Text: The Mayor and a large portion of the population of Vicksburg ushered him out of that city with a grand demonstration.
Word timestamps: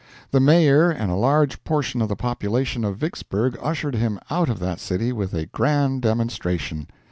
The 0.31 0.39
Mayor 0.39 0.89
and 0.89 1.11
a 1.11 1.15
large 1.15 1.63
portion 1.63 2.01
of 2.01 2.09
the 2.09 2.15
population 2.15 2.83
of 2.83 2.97
Vicksburg 2.97 3.55
ushered 3.61 3.93
him 3.93 4.17
out 4.31 4.49
of 4.49 4.57
that 4.57 4.79
city 4.79 5.11
with 5.13 5.31
a 5.35 5.45
grand 5.45 6.01
demonstration. 6.01 6.87